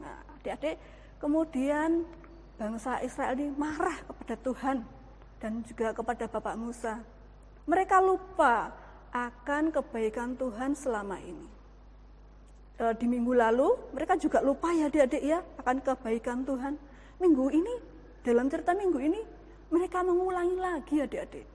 Nah, 0.00 0.16
adik-adik, 0.36 0.80
kemudian 1.20 2.08
bangsa 2.56 3.04
Israel 3.04 3.36
ini 3.36 3.52
marah 3.52 4.00
kepada 4.04 4.34
Tuhan 4.40 4.76
dan 5.40 5.60
juga 5.64 5.92
kepada 5.92 6.24
Bapak 6.24 6.56
Musa. 6.56 7.04
Mereka 7.68 8.00
lupa 8.00 8.72
akan 9.12 9.72
kebaikan 9.72 10.36
Tuhan 10.36 10.72
selama 10.72 11.20
ini. 11.20 11.46
E, 12.76 12.84
di 12.96 13.06
minggu 13.08 13.32
lalu 13.36 13.76
mereka 13.92 14.16
juga 14.16 14.40
lupa 14.40 14.72
ya 14.72 14.88
adik-adik 14.88 15.22
ya 15.22 15.44
akan 15.60 15.76
kebaikan 15.84 16.44
Tuhan. 16.44 16.74
Minggu 17.16 17.48
ini, 17.48 17.74
dalam 18.20 18.52
cerita 18.52 18.76
minggu 18.76 19.00
ini, 19.00 19.20
mereka 19.72 20.04
mengulangi 20.04 20.56
lagi 20.60 21.00
adik-adik. 21.00 21.48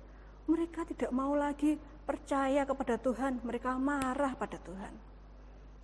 Mereka 0.50 0.90
tidak 0.90 1.12
mau 1.14 1.38
lagi 1.38 1.78
percaya 2.02 2.66
kepada 2.66 2.98
Tuhan, 2.98 3.40
mereka 3.46 3.78
marah 3.78 4.34
pada 4.34 4.58
Tuhan. 4.58 4.94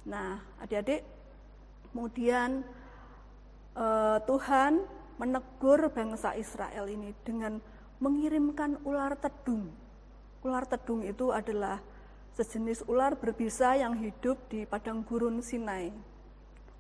Nah, 0.09 0.41
adik-adik, 0.61 1.05
kemudian 1.93 2.65
e, 3.77 3.85
Tuhan 4.25 4.96
menegur 5.17 5.89
bangsa 5.93 6.37
Israel 6.37 6.85
ini 6.89 7.13
dengan 7.25 7.57
mengirimkan 7.97 8.81
ular 8.85 9.17
tedung 9.17 9.73
Ular 10.45 10.69
tedung 10.69 11.01
itu 11.01 11.33
adalah 11.33 11.81
sejenis 12.37 12.85
ular 12.85 13.17
berbisa 13.17 13.73
yang 13.73 13.97
hidup 13.97 14.37
di 14.47 14.69
padang 14.69 15.01
gurun 15.01 15.41
Sinai. 15.41 15.89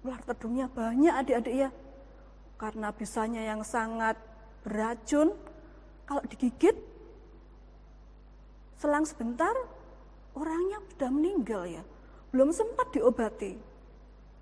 Ular 0.05 0.21
tedungnya 0.23 0.69
banyak 0.69 1.11
adik-adik 1.11 1.67
ya. 1.67 1.69
Karena 2.55 2.93
bisanya 2.93 3.41
yang 3.41 3.65
sangat 3.65 4.15
beracun, 4.61 5.33
kalau 6.05 6.21
digigit 6.29 6.79
selang 8.77 9.03
sebentar 9.03 9.53
orangnya 10.37 10.79
sudah 10.93 11.09
meninggal 11.09 11.65
ya. 11.65 11.83
Belum 12.29 12.53
sempat 12.53 12.93
diobati. 12.93 13.57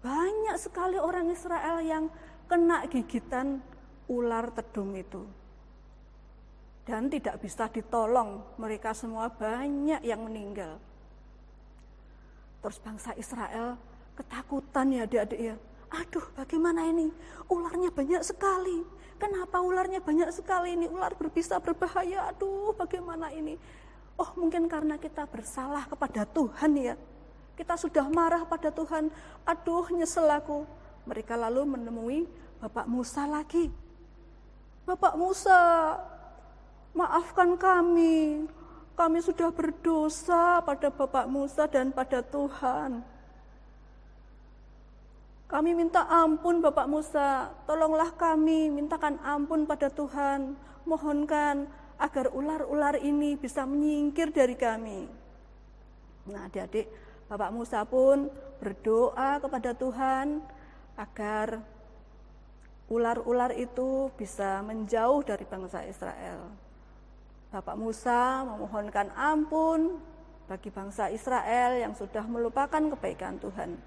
Banyak 0.03 0.59
sekali 0.59 0.99
orang 0.99 1.31
Israel 1.31 1.79
yang 1.81 2.11
kena 2.45 2.83
gigitan 2.91 3.63
ular 4.09 4.53
tedung 4.53 4.93
itu 4.93 5.25
dan 6.85 7.09
tidak 7.09 7.41
bisa 7.41 7.65
ditolong. 7.67 8.45
Mereka 8.61 8.93
semua 8.93 9.27
banyak 9.27 10.05
yang 10.05 10.21
meninggal. 10.21 10.77
Terus 12.61 12.77
bangsa 12.81 13.11
Israel 13.17 13.77
ketakutan 14.15 14.93
ya 14.93 15.03
adik-adik 15.05 15.41
ya. 15.53 15.55
Aduh 15.91 16.25
bagaimana 16.37 16.85
ini? 16.89 17.09
Ularnya 17.49 17.89
banyak 17.89 18.21
sekali. 18.21 18.85
Kenapa 19.17 19.61
ularnya 19.61 20.01
banyak 20.01 20.29
sekali 20.29 20.77
ini? 20.77 20.85
Ular 20.85 21.17
berbisa 21.17 21.57
berbahaya. 21.57 22.29
Aduh 22.29 22.73
bagaimana 22.77 23.33
ini? 23.33 23.57
Oh 24.15 24.31
mungkin 24.37 24.69
karena 24.69 24.95
kita 25.01 25.25
bersalah 25.27 25.89
kepada 25.89 26.23
Tuhan 26.23 26.71
ya. 26.77 26.95
Kita 27.57 27.75
sudah 27.79 28.05
marah 28.13 28.45
pada 28.45 28.69
Tuhan. 28.69 29.09
Aduh 29.43 29.89
nyesel 29.89 30.29
aku. 30.29 30.65
Mereka 31.05 31.37
lalu 31.37 31.61
menemui 31.65 32.19
Bapak 32.61 32.89
Musa 32.89 33.29
lagi. 33.29 33.84
Bapak 34.85 35.17
Musa, 35.17 35.97
maafkan 36.93 37.57
kami. 37.57 38.45
Kami 38.95 39.19
sudah 39.19 39.49
berdosa 39.51 40.61
pada 40.61 40.93
Bapak 40.93 41.25
Musa 41.25 41.65
dan 41.67 41.89
pada 41.89 42.21
Tuhan. 42.21 43.01
Kami 45.49 45.71
minta 45.73 46.05
ampun 46.05 46.61
Bapak 46.61 46.85
Musa, 46.85 47.49
tolonglah 47.65 48.13
kami, 48.13 48.69
mintakan 48.69 49.17
ampun 49.25 49.65
pada 49.65 49.89
Tuhan. 49.89 50.53
Mohonkan 50.85 51.65
agar 51.97 52.29
ular-ular 52.29 53.01
ini 53.01 53.33
bisa 53.35 53.65
menyingkir 53.65 54.29
dari 54.29 54.53
kami. 54.53 55.09
Nah 56.29 56.45
adik-adik, 56.45 56.85
Bapak 57.25 57.49
Musa 57.49 57.81
pun 57.89 58.29
berdoa 58.61 59.41
kepada 59.41 59.73
Tuhan 59.73 60.45
agar 60.93 61.61
ular-ular 62.85 63.49
itu 63.57 64.13
bisa 64.13 64.61
menjauh 64.61 65.25
dari 65.25 65.45
bangsa 65.45 65.81
Israel. 65.89 66.53
Bapak 67.49 67.75
Musa 67.79 68.45
memohonkan 68.45 69.09
ampun 69.15 69.97
bagi 70.45 70.69
bangsa 70.69 71.09
Israel 71.09 71.81
yang 71.81 71.97
sudah 71.97 72.21
melupakan 72.29 72.81
kebaikan 72.93 73.41
Tuhan. 73.41 73.79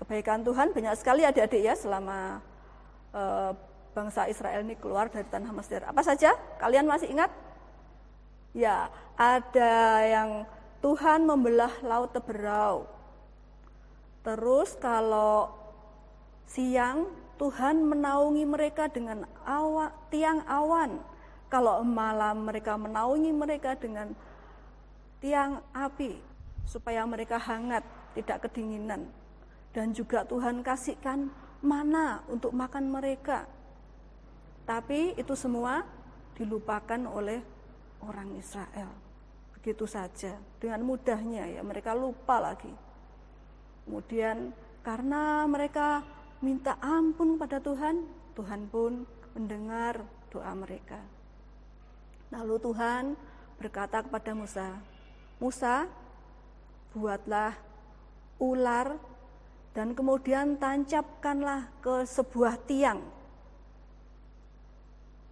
Kebaikan 0.00 0.40
Tuhan 0.40 0.72
banyak 0.72 0.96
sekali 0.96 1.28
adik-adik 1.28 1.60
ya 1.60 1.76
selama 1.76 2.40
e, 3.12 3.22
bangsa 3.92 4.24
Israel 4.32 4.64
ini 4.64 4.80
keluar 4.80 5.12
dari 5.12 5.28
tanah 5.28 5.52
Mesir. 5.52 5.84
Apa 5.84 6.00
saja? 6.00 6.32
Kalian 6.56 6.88
masih 6.88 7.12
ingat? 7.12 7.28
Ya, 8.56 8.88
ada 9.20 10.00
yang 10.08 10.48
Tuhan 10.80 11.28
membelah 11.28 11.70
laut 11.84 12.16
teberau. 12.16 12.88
Terus 14.24 14.72
kalau 14.80 15.52
siang 16.48 17.04
Tuhan 17.40 17.88
menaungi 17.88 18.44
mereka 18.44 18.92
dengan 18.92 19.24
awa, 19.48 19.88
tiang 20.12 20.44
awan 20.44 21.00
kalau 21.48 21.80
malam 21.80 22.44
mereka 22.44 22.76
menaungi 22.76 23.32
mereka 23.32 23.72
dengan 23.80 24.12
tiang 25.24 25.64
api 25.72 26.20
supaya 26.68 27.00
mereka 27.08 27.40
hangat, 27.40 27.80
tidak 28.12 28.44
kedinginan. 28.44 29.08
Dan 29.72 29.96
juga 29.96 30.28
Tuhan 30.28 30.60
kasihkan 30.60 31.32
mana 31.64 32.20
untuk 32.28 32.52
makan 32.52 32.92
mereka. 32.92 33.48
Tapi 34.68 35.16
itu 35.16 35.32
semua 35.32 35.80
dilupakan 36.36 37.00
oleh 37.08 37.40
orang 38.04 38.36
Israel. 38.36 38.92
Begitu 39.56 39.88
saja, 39.88 40.36
dengan 40.60 40.84
mudahnya 40.84 41.48
ya 41.56 41.64
mereka 41.64 41.96
lupa 41.96 42.36
lagi. 42.36 42.70
Kemudian 43.88 44.52
karena 44.84 45.48
mereka 45.48 46.04
minta 46.40 46.76
ampun 46.80 47.36
pada 47.36 47.60
Tuhan, 47.60 48.04
Tuhan 48.32 48.68
pun 48.72 49.04
mendengar 49.36 50.00
doa 50.32 50.52
mereka. 50.56 51.00
Lalu 52.32 52.56
Tuhan 52.60 53.04
berkata 53.60 54.00
kepada 54.00 54.32
Musa, 54.32 54.80
Musa, 55.36 55.84
buatlah 56.96 57.54
ular 58.40 58.96
dan 59.76 59.94
kemudian 59.94 60.56
tancapkanlah 60.58 61.70
ke 61.84 62.02
sebuah 62.08 62.58
tiang. 62.66 63.04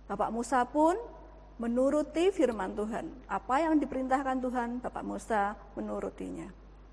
Bapak 0.06 0.30
Musa 0.32 0.62
pun 0.64 0.96
menuruti 1.58 2.30
firman 2.30 2.72
Tuhan. 2.72 3.10
Apa 3.26 3.66
yang 3.66 3.76
diperintahkan 3.82 4.38
Tuhan, 4.38 4.68
Bapak 4.80 5.04
Musa 5.04 5.58
menurutinya. 5.74 6.48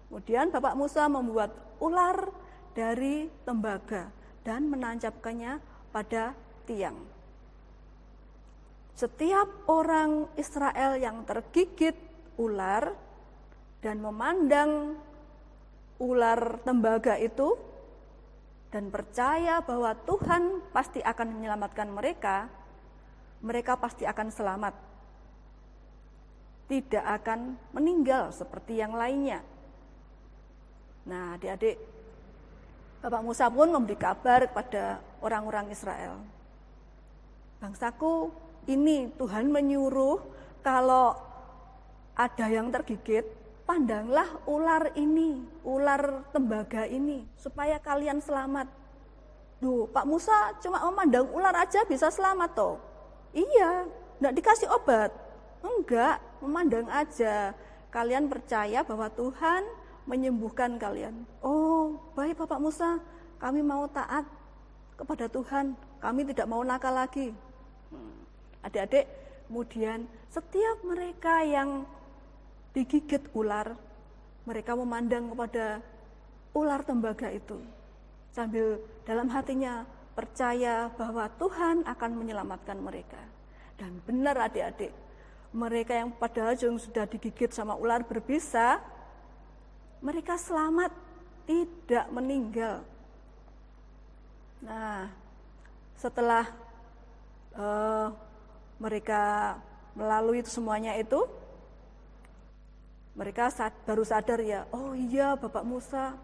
Kemudian 0.10 0.50
Bapak 0.50 0.74
Musa 0.74 1.06
membuat 1.06 1.54
ular 1.78 2.34
dari 2.76 3.32
tembaga 3.48 4.12
dan 4.44 4.68
menancapkannya 4.68 5.58
pada 5.90 6.36
tiang. 6.68 7.00
Setiap 8.96 9.68
orang 9.72 10.28
Israel 10.36 11.00
yang 11.00 11.24
tergigit 11.24 11.96
ular 12.36 12.92
dan 13.80 14.00
memandang 14.04 15.00
ular 16.00 16.60
tembaga 16.64 17.16
itu 17.16 17.56
dan 18.72 18.92
percaya 18.92 19.64
bahwa 19.64 19.96
Tuhan 20.04 20.60
pasti 20.76 21.00
akan 21.00 21.28
menyelamatkan 21.32 21.88
mereka, 21.88 22.52
mereka 23.40 23.80
pasti 23.80 24.04
akan 24.04 24.28
selamat. 24.28 24.76
Tidak 26.68 27.06
akan 27.06 27.56
meninggal 27.72 28.36
seperti 28.36 28.84
yang 28.84 28.92
lainnya. 28.98 29.40
Nah, 31.06 31.38
adik-adik, 31.38 31.78
Bapak 33.06 33.22
Musa 33.22 33.46
pun 33.54 33.70
memberi 33.70 33.94
kabar 34.02 34.50
kepada 34.50 34.98
orang-orang 35.22 35.70
Israel. 35.70 36.18
Bangsaku 37.62 38.34
ini 38.66 39.14
Tuhan 39.14 39.54
menyuruh 39.54 40.26
kalau 40.66 41.14
ada 42.18 42.50
yang 42.50 42.74
tergigit, 42.74 43.22
pandanglah 43.70 44.26
ular 44.50 44.90
ini, 44.98 45.46
ular 45.62 46.26
tembaga 46.34 46.90
ini, 46.90 47.30
supaya 47.38 47.78
kalian 47.78 48.26
selamat. 48.26 48.74
Duh, 49.62 49.86
Pak 49.86 50.10
Musa 50.10 50.58
cuma 50.58 50.82
memandang 50.90 51.30
ular 51.30 51.54
aja 51.62 51.86
bisa 51.86 52.10
selamat 52.10 52.58
toh. 52.58 52.82
Iya, 53.38 53.86
enggak 54.18 54.34
dikasih 54.34 54.70
obat. 54.74 55.14
Enggak, 55.62 56.18
memandang 56.42 56.90
aja. 56.90 57.54
Kalian 57.94 58.26
percaya 58.34 58.82
bahwa 58.82 59.14
Tuhan 59.14 59.62
menyembuhkan 60.06 60.78
kalian. 60.78 61.26
Oh, 61.42 61.98
baik 62.14 62.38
Bapak 62.38 62.62
Musa, 62.62 63.02
kami 63.42 63.66
mau 63.66 63.90
taat 63.90 64.26
kepada 64.96 65.26
Tuhan. 65.30 65.74
Kami 66.02 66.22
tidak 66.30 66.48
mau 66.50 66.62
nakal 66.62 66.94
lagi. 66.94 67.34
Adik-adik, 68.62 69.06
kemudian 69.50 70.06
setiap 70.30 70.82
mereka 70.86 71.42
yang 71.42 71.86
digigit 72.74 73.22
ular, 73.34 73.74
mereka 74.46 74.78
memandang 74.78 75.34
kepada 75.34 75.82
ular 76.54 76.82
tembaga 76.86 77.30
itu. 77.34 77.58
sambil 78.36 78.84
dalam 79.08 79.32
hatinya 79.32 79.88
percaya 80.12 80.92
bahwa 81.00 81.32
Tuhan 81.40 81.88
akan 81.88 82.12
menyelamatkan 82.20 82.76
mereka. 82.84 83.24
Dan 83.80 84.04
benar 84.04 84.36
adik-adik, 84.52 84.92
mereka 85.56 85.96
yang 85.96 86.12
padahal 86.12 86.60
sudah 86.60 87.08
digigit 87.08 87.56
sama 87.56 87.80
ular 87.80 88.04
berbisa, 88.04 88.84
mereka 90.04 90.36
selamat, 90.40 90.92
tidak 91.46 92.06
meninggal. 92.10 92.82
Nah, 94.66 95.12
setelah 96.00 96.50
uh, 97.54 98.10
mereka 98.82 99.56
melalui 99.96 100.44
itu 100.44 100.52
semuanya 100.52 100.98
itu, 100.98 101.24
mereka 103.16 103.48
sad, 103.48 103.72
baru 103.88 104.04
sadar 104.04 104.44
ya, 104.44 104.68
oh 104.76 104.92
iya 104.92 105.40
Bapak 105.40 105.64
Musa, 105.64 106.20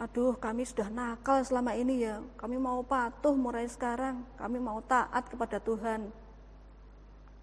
aduh 0.00 0.32
kami 0.36 0.64
sudah 0.64 0.88
nakal 0.88 1.44
selama 1.44 1.76
ini 1.76 2.08
ya, 2.08 2.24
kami 2.40 2.56
mau 2.56 2.80
patuh 2.80 3.36
mulai 3.36 3.68
sekarang, 3.68 4.24
kami 4.40 4.56
mau 4.56 4.80
taat 4.80 5.28
kepada 5.28 5.60
Tuhan. 5.60 6.08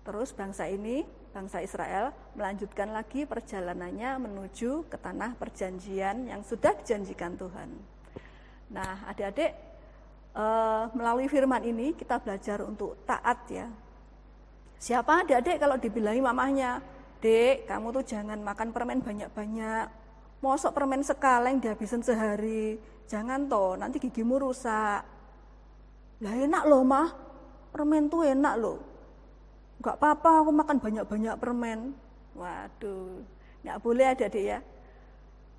Terus 0.04 0.36
bangsa 0.36 0.68
ini, 0.68 1.08
bangsa 1.32 1.64
Israel 1.64 2.12
melanjutkan 2.36 2.92
lagi 2.92 3.24
perjalanannya 3.24 4.20
menuju 4.20 4.92
ke 4.92 5.00
tanah 5.00 5.40
perjanjian 5.40 6.28
yang 6.28 6.44
sudah 6.44 6.76
dijanjikan 6.76 7.40
Tuhan. 7.40 7.72
Nah 8.76 9.08
adik-adik, 9.08 9.56
uh, 10.36 10.92
melalui 10.92 11.32
firman 11.32 11.64
ini 11.64 11.96
kita 11.96 12.20
belajar 12.20 12.60
untuk 12.68 13.00
taat 13.08 13.48
ya. 13.48 13.72
Siapa 14.76 15.24
adik-adik 15.24 15.64
kalau 15.64 15.80
dibilangi 15.80 16.20
mamahnya, 16.20 16.84
dek 17.24 17.64
kamu 17.64 17.96
tuh 17.96 18.04
jangan 18.04 18.44
makan 18.44 18.76
permen 18.76 19.00
banyak-banyak. 19.00 19.88
Mosok 20.44 20.76
permen 20.76 21.00
sekaleng 21.00 21.64
dihabisin 21.64 22.04
sehari. 22.04 22.76
Jangan 23.08 23.48
toh, 23.48 23.80
nanti 23.80 24.04
gigimu 24.04 24.36
rusak. 24.36 25.00
Lah 26.20 26.36
enak 26.36 26.68
loh 26.68 26.84
mah, 26.84 27.08
permen 27.72 28.12
tuh 28.12 28.28
enak 28.28 28.56
loh. 28.60 28.93
Gak 29.84 30.00
apa-apa 30.00 30.48
aku 30.48 30.52
makan 30.56 30.78
banyak-banyak 30.80 31.36
permen. 31.36 31.92
Waduh, 32.40 33.20
nggak 33.68 33.78
boleh 33.84 34.06
adik-adik 34.16 34.46
ya. 34.48 34.60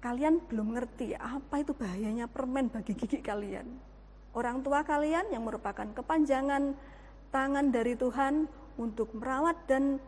Kalian 0.00 0.40
belum 0.48 0.74
ngerti 0.74 1.12
apa 1.12 1.60
itu 1.60 1.76
bahayanya 1.76 2.24
permen 2.26 2.72
bagi 2.72 2.96
gigi 2.96 3.20
kalian. 3.20 3.68
Orang 4.34 4.64
tua 4.64 4.82
kalian 4.82 5.30
yang 5.30 5.46
merupakan 5.46 5.86
kepanjangan 5.86 6.74
tangan 7.30 7.66
dari 7.70 7.94
Tuhan 7.94 8.50
untuk 8.80 9.14
merawat 9.14 9.54
dan 9.70 10.02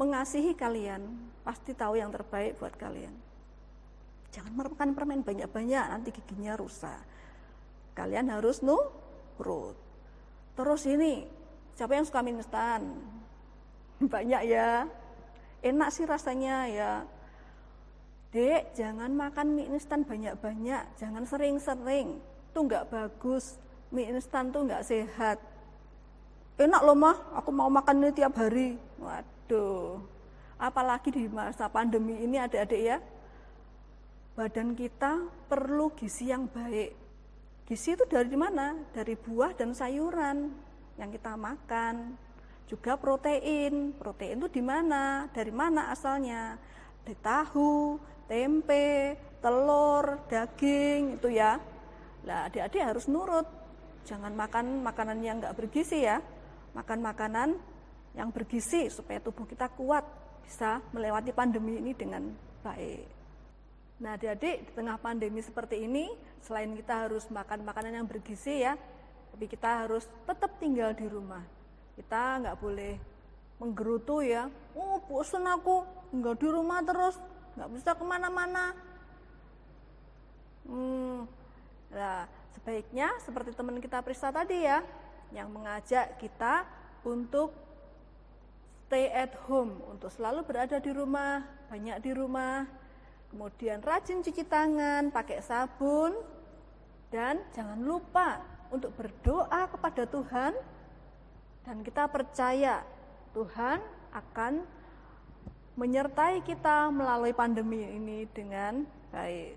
mengasihi 0.00 0.56
kalian, 0.56 1.04
pasti 1.44 1.76
tahu 1.76 2.00
yang 2.00 2.08
terbaik 2.08 2.56
buat 2.56 2.72
kalian. 2.78 3.12
Jangan 4.32 4.54
makan 4.56 4.96
permen 4.96 5.20
banyak-banyak, 5.20 5.84
nanti 5.90 6.08
giginya 6.14 6.56
rusak. 6.56 7.02
Kalian 7.92 8.32
harus 8.32 8.64
nurut. 8.64 9.76
Terus 10.56 10.82
ini, 10.88 11.28
siapa 11.76 11.98
yang 11.98 12.08
suka 12.08 12.24
mie 12.24 12.40
instan? 12.40 13.19
Banyak 14.00 14.42
ya. 14.48 14.88
Enak 15.60 15.88
sih 15.92 16.08
rasanya 16.08 16.64
ya. 16.72 16.92
Dek, 18.30 18.78
jangan 18.78 19.10
makan 19.10 19.58
mie 19.58 19.66
instan 19.74 20.06
banyak-banyak, 20.06 20.86
jangan 20.96 21.26
sering-sering. 21.26 22.22
Itu 22.48 22.58
nggak 22.62 22.88
bagus. 22.88 23.58
Mie 23.90 24.06
instan 24.08 24.54
tuh 24.54 24.64
nggak 24.64 24.86
sehat. 24.86 25.42
Enak 26.54 26.80
loh 26.86 26.94
mah, 26.94 27.16
aku 27.34 27.50
mau 27.50 27.66
makan 27.66 28.06
ini 28.06 28.14
tiap 28.14 28.38
hari. 28.38 28.78
Waduh, 29.02 29.98
apalagi 30.62 31.10
di 31.10 31.26
masa 31.26 31.66
pandemi 31.66 32.22
ini 32.22 32.38
adik-adik 32.38 32.80
ya, 32.80 32.98
badan 34.38 34.78
kita 34.78 35.26
perlu 35.50 35.90
gizi 35.98 36.30
yang 36.30 36.46
baik. 36.46 36.94
Gizi 37.66 37.98
itu 37.98 38.04
dari 38.06 38.36
mana? 38.38 38.78
Dari 38.94 39.18
buah 39.18 39.58
dan 39.58 39.74
sayuran 39.74 40.54
yang 41.00 41.10
kita 41.10 41.34
makan. 41.34 42.14
Juga 42.70 42.94
protein. 42.94 43.90
Protein 43.98 44.38
itu 44.38 44.46
di 44.46 44.62
mana? 44.62 45.26
Dari 45.34 45.50
mana 45.50 45.90
asalnya? 45.90 46.54
Dari 47.02 47.18
tahu, 47.18 47.98
tempe, 48.30 49.18
telur, 49.42 50.22
daging 50.30 51.18
itu 51.18 51.34
ya. 51.34 51.58
Lah 52.22 52.46
adik-adik 52.46 52.94
harus 52.94 53.10
nurut. 53.10 53.50
Jangan 54.06 54.30
makan 54.38 54.86
makanan 54.86 55.18
yang 55.18 55.42
nggak 55.42 55.58
bergizi 55.58 56.06
ya 56.06 56.22
makan 56.74 57.02
makanan 57.02 57.48
yang 58.14 58.30
bergizi 58.34 58.90
supaya 58.90 59.22
tubuh 59.22 59.46
kita 59.46 59.70
kuat 59.74 60.02
bisa 60.46 60.82
melewati 60.90 61.30
pandemi 61.30 61.78
ini 61.78 61.94
dengan 61.94 62.26
baik. 62.62 63.06
Nah, 64.00 64.16
adik-adik 64.16 64.66
di 64.66 64.72
tengah 64.72 64.96
pandemi 64.96 65.44
seperti 65.44 65.84
ini, 65.84 66.08
selain 66.40 66.72
kita 66.72 67.06
harus 67.06 67.28
makan 67.28 67.62
makanan 67.68 68.00
yang 68.00 68.08
bergizi 68.08 68.64
ya, 68.64 68.74
tapi 69.30 69.44
kita 69.46 69.84
harus 69.86 70.08
tetap 70.24 70.56
tinggal 70.56 70.96
di 70.96 71.06
rumah. 71.06 71.44
Kita 72.00 72.40
nggak 72.40 72.56
boleh 72.56 72.96
menggerutu 73.60 74.24
ya, 74.24 74.48
oh 74.72 74.96
bosan 75.04 75.44
aku, 75.44 75.84
tinggal 76.08 76.32
di 76.32 76.48
rumah 76.48 76.80
terus, 76.80 77.20
nggak 77.60 77.70
bisa 77.76 77.90
ke 77.92 78.04
mana-mana. 78.08 78.72
Hmm, 80.64 81.28
nah 81.92 82.24
sebaiknya 82.56 83.12
seperti 83.20 83.52
teman 83.52 83.76
kita 83.84 84.00
Prista 84.00 84.32
tadi 84.32 84.64
ya, 84.64 84.80
yang 85.36 85.52
mengajak 85.52 86.16
kita 86.16 86.64
untuk 87.04 87.52
stay 88.88 89.12
at 89.12 89.36
home, 89.44 89.76
untuk 89.92 90.08
selalu 90.08 90.40
berada 90.48 90.80
di 90.80 90.96
rumah, 90.96 91.44
banyak 91.68 92.00
di 92.00 92.16
rumah, 92.16 92.64
kemudian 93.28 93.84
rajin 93.84 94.24
cuci 94.24 94.48
tangan, 94.48 95.12
pakai 95.12 95.44
sabun, 95.44 96.16
dan 97.12 97.44
jangan 97.52 97.76
lupa 97.76 98.40
untuk 98.72 98.90
berdoa 98.96 99.68
kepada 99.68 100.08
Tuhan, 100.08 100.56
dan 101.64 101.84
kita 101.84 102.08
percaya 102.08 102.82
Tuhan 103.36 103.78
akan 104.10 104.64
menyertai 105.78 106.42
kita 106.44 106.90
melalui 106.92 107.32
pandemi 107.32 107.84
ini 107.84 108.26
dengan 108.32 108.84
baik. 109.14 109.56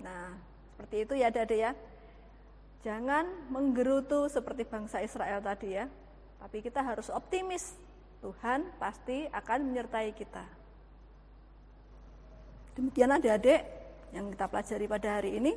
Nah, 0.00 0.36
seperti 0.72 0.96
itu 1.04 1.12
ya 1.18 1.28
adik-adik 1.28 1.60
ya. 1.60 1.72
Jangan 2.84 3.24
menggerutu 3.48 4.28
seperti 4.28 4.68
bangsa 4.68 5.00
Israel 5.00 5.40
tadi 5.40 5.76
ya. 5.76 5.88
Tapi 6.40 6.60
kita 6.60 6.84
harus 6.84 7.08
optimis. 7.08 7.76
Tuhan 8.24 8.64
pasti 8.80 9.28
akan 9.28 9.68
menyertai 9.68 10.16
kita. 10.16 10.44
Demikian 12.74 13.12
adik-adik 13.12 13.60
yang 14.16 14.32
kita 14.32 14.48
pelajari 14.48 14.86
pada 14.88 15.08
hari 15.20 15.30
ini. 15.36 15.52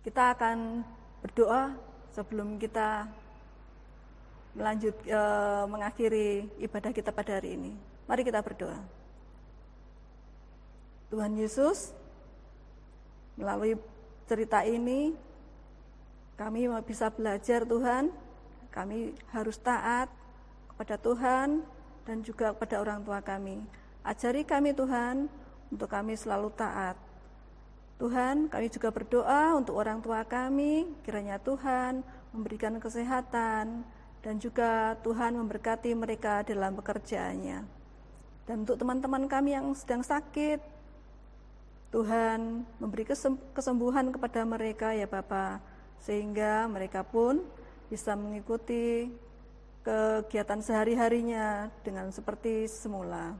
Kita 0.00 0.32
akan 0.32 0.80
berdoa 1.20 1.76
sebelum 2.16 2.56
kita 2.56 3.04
melanjut 4.56 4.96
e, 5.04 5.20
mengakhiri 5.68 6.48
ibadah 6.64 6.88
kita 6.96 7.12
pada 7.12 7.36
hari 7.36 7.60
ini. 7.60 7.76
Mari 8.08 8.24
kita 8.24 8.40
berdoa. 8.40 8.80
Tuhan 11.12 11.36
Yesus, 11.36 11.92
melalui 13.36 13.76
cerita 14.24 14.64
ini 14.64 15.12
kami 16.40 16.72
bisa 16.88 17.12
belajar 17.12 17.68
Tuhan, 17.68 18.08
kami 18.72 19.12
harus 19.36 19.60
taat 19.60 20.08
kepada 20.72 20.96
Tuhan 20.96 21.60
dan 22.08 22.16
juga 22.24 22.56
kepada 22.56 22.80
orang 22.80 23.04
tua 23.04 23.20
kami. 23.20 23.60
Ajari 24.00 24.40
kami 24.40 24.72
Tuhan 24.72 25.28
untuk 25.68 25.88
kami 25.92 26.16
selalu 26.16 26.48
taat. 26.56 27.05
Tuhan, 27.96 28.52
kami 28.52 28.68
juga 28.68 28.92
berdoa 28.92 29.56
untuk 29.56 29.80
orang 29.80 30.04
tua 30.04 30.20
kami, 30.20 30.84
kiranya 31.00 31.40
Tuhan 31.40 32.04
memberikan 32.36 32.76
kesehatan 32.76 33.88
dan 34.20 34.34
juga 34.36 35.00
Tuhan 35.00 35.32
memberkati 35.40 35.96
mereka 35.96 36.44
dalam 36.44 36.76
pekerjaannya. 36.76 37.64
Dan 38.44 38.56
untuk 38.68 38.76
teman-teman 38.76 39.24
kami 39.24 39.56
yang 39.56 39.72
sedang 39.72 40.04
sakit, 40.04 40.60
Tuhan 41.88 42.68
memberi 42.76 43.08
kesembuhan 43.56 44.12
kepada 44.12 44.44
mereka 44.44 44.92
ya 44.92 45.08
Bapak 45.08 45.64
sehingga 46.04 46.68
mereka 46.68 47.00
pun 47.00 47.40
bisa 47.88 48.12
mengikuti 48.12 49.08
kegiatan 49.80 50.60
sehari-harinya 50.60 51.72
dengan 51.80 52.12
seperti 52.12 52.68
semula. 52.68 53.32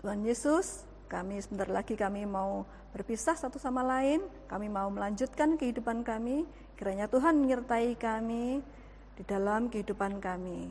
Tuhan 0.00 0.24
Yesus, 0.24 0.87
kami 1.08 1.40
sebentar 1.40 1.66
lagi 1.72 1.96
kami 1.96 2.28
mau 2.28 2.68
berpisah 2.92 3.34
satu 3.34 3.56
sama 3.56 3.80
lain, 3.80 4.20
kami 4.46 4.68
mau 4.68 4.92
melanjutkan 4.92 5.56
kehidupan 5.56 6.04
kami, 6.04 6.44
kiranya 6.76 7.08
Tuhan 7.08 7.40
menyertai 7.40 7.96
kami 7.96 8.60
di 9.16 9.22
dalam 9.24 9.72
kehidupan 9.72 10.20
kami. 10.20 10.68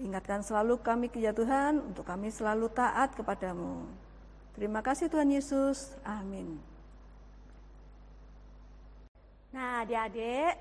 Ingatkan 0.00 0.40
selalu 0.46 0.80
kami 0.80 1.10
ya 1.18 1.34
Tuhan 1.34 1.82
untuk 1.92 2.06
kami 2.06 2.30
selalu 2.30 2.70
taat 2.70 3.12
kepadamu. 3.18 3.84
Terima 4.54 4.80
kasih 4.80 5.10
Tuhan 5.10 5.28
Yesus. 5.28 5.92
Amin. 6.06 6.58
Nah, 9.52 9.84
adik-adik, 9.84 10.56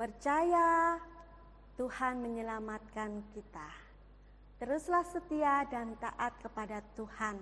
percaya 0.00 0.96
Tuhan 1.76 2.20
menyelamatkan 2.24 3.20
kita. 3.36 3.79
Teruslah 4.60 5.08
setia 5.08 5.64
dan 5.72 5.96
taat 5.96 6.36
kepada 6.44 6.84
Tuhan. 6.92 7.40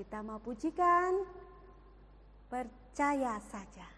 Kita 0.00 0.24
mau 0.24 0.40
pujikan, 0.40 1.20
percaya 2.48 3.36
saja. 3.44 3.95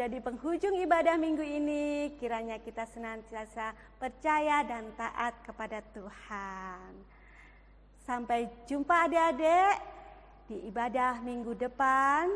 sudah 0.00 0.16
di 0.16 0.24
penghujung 0.24 0.80
ibadah 0.80 1.20
minggu 1.20 1.44
ini. 1.44 2.16
Kiranya 2.16 2.56
kita 2.56 2.88
senantiasa 2.88 3.76
percaya 4.00 4.64
dan 4.64 4.88
taat 4.96 5.36
kepada 5.44 5.84
Tuhan. 5.92 7.04
Sampai 8.08 8.48
jumpa 8.64 9.04
adik-adik 9.04 9.76
di 10.48 10.56
ibadah 10.72 11.20
minggu 11.20 11.52
depan. 11.52 12.32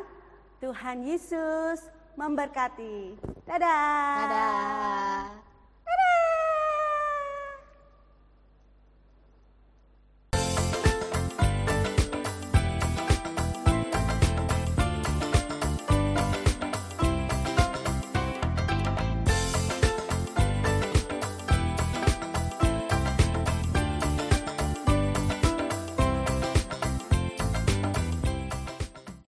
Tuhan 0.60 1.08
Yesus 1.08 1.88
memberkati. 2.20 3.16
Dadah. 3.48 4.12
Dadah. 4.28 4.52
Dadah. 5.88 6.53